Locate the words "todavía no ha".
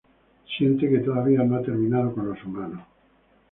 0.97-1.61